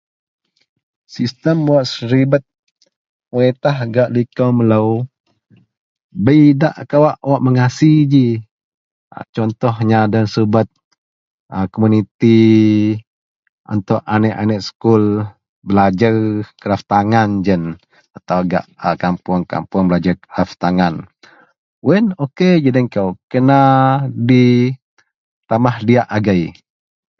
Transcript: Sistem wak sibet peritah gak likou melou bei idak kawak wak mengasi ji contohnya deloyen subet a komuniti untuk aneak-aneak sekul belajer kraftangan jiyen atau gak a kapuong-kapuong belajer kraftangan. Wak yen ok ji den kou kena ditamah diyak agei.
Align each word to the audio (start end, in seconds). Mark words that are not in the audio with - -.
Sistem 1.15 1.57
wak 1.71 1.85
sibet 1.93 2.43
peritah 3.29 3.77
gak 3.93 4.09
likou 4.15 4.51
melou 4.57 4.87
bei 6.23 6.39
idak 6.51 6.75
kawak 6.89 7.17
wak 7.29 7.41
mengasi 7.45 7.93
ji 8.11 8.25
contohnya 9.35 9.99
deloyen 10.11 10.33
subet 10.33 10.67
a 11.55 11.57
komuniti 11.73 12.39
untuk 13.73 14.01
aneak-aneak 14.13 14.61
sekul 14.67 15.03
belajer 15.67 16.15
kraftangan 16.61 17.29
jiyen 17.45 17.63
atau 18.17 18.39
gak 18.49 18.65
a 18.87 18.97
kapuong-kapuong 19.01 19.85
belajer 19.89 20.15
kraftangan. 20.25 20.93
Wak 21.85 21.93
yen 21.97 22.07
ok 22.25 22.37
ji 22.63 22.69
den 22.75 22.85
kou 22.93 23.09
kena 23.31 23.61
ditamah 24.29 25.75
diyak 25.87 26.07
agei. 26.17 26.43